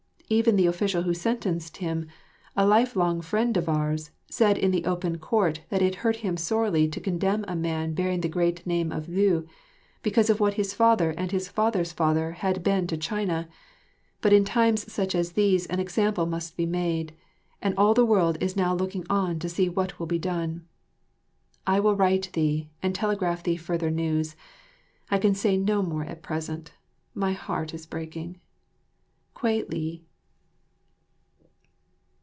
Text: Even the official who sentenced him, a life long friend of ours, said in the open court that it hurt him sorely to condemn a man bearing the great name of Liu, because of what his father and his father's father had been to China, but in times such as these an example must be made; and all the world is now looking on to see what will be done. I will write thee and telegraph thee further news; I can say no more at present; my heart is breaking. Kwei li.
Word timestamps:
Even 0.31 0.55
the 0.55 0.65
official 0.65 1.01
who 1.01 1.13
sentenced 1.13 1.75
him, 1.75 2.07
a 2.55 2.65
life 2.65 2.95
long 2.95 3.19
friend 3.19 3.57
of 3.57 3.67
ours, 3.67 4.11
said 4.29 4.57
in 4.57 4.71
the 4.71 4.85
open 4.85 5.17
court 5.17 5.59
that 5.67 5.81
it 5.81 5.95
hurt 6.05 6.15
him 6.15 6.37
sorely 6.37 6.87
to 6.87 7.01
condemn 7.01 7.43
a 7.49 7.55
man 7.57 7.93
bearing 7.93 8.21
the 8.21 8.29
great 8.29 8.65
name 8.65 8.93
of 8.93 9.09
Liu, 9.09 9.45
because 10.01 10.29
of 10.29 10.39
what 10.39 10.53
his 10.53 10.73
father 10.73 11.11
and 11.17 11.31
his 11.33 11.49
father's 11.49 11.91
father 11.91 12.31
had 12.31 12.63
been 12.63 12.87
to 12.87 12.95
China, 12.95 13.49
but 14.21 14.31
in 14.31 14.45
times 14.45 14.89
such 14.89 15.15
as 15.15 15.33
these 15.33 15.65
an 15.65 15.81
example 15.81 16.25
must 16.25 16.55
be 16.55 16.65
made; 16.65 17.11
and 17.61 17.75
all 17.75 17.93
the 17.93 18.05
world 18.05 18.37
is 18.39 18.55
now 18.55 18.73
looking 18.73 19.05
on 19.09 19.37
to 19.37 19.49
see 19.49 19.67
what 19.67 19.99
will 19.99 20.07
be 20.07 20.17
done. 20.17 20.65
I 21.67 21.81
will 21.81 21.97
write 21.97 22.29
thee 22.31 22.69
and 22.81 22.95
telegraph 22.95 23.43
thee 23.43 23.57
further 23.57 23.91
news; 23.91 24.37
I 25.09 25.17
can 25.19 25.35
say 25.35 25.57
no 25.57 25.81
more 25.81 26.05
at 26.05 26.21
present; 26.23 26.71
my 27.13 27.33
heart 27.33 27.73
is 27.73 27.85
breaking. 27.85 28.39
Kwei 29.33 29.63
li. 29.67 30.05